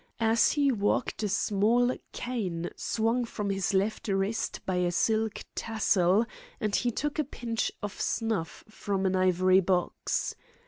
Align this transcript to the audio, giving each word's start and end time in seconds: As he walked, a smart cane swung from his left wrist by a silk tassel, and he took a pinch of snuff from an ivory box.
As 0.19 0.53
he 0.53 0.71
walked, 0.71 1.21
a 1.21 1.29
smart 1.29 2.01
cane 2.11 2.71
swung 2.75 3.23
from 3.23 3.51
his 3.51 3.71
left 3.71 4.07
wrist 4.07 4.59
by 4.65 4.77
a 4.77 4.91
silk 4.91 5.43
tassel, 5.53 6.25
and 6.59 6.75
he 6.75 6.89
took 6.89 7.19
a 7.19 7.23
pinch 7.23 7.71
of 7.83 8.01
snuff 8.01 8.63
from 8.67 9.05
an 9.05 9.15
ivory 9.15 9.59
box. 9.59 10.33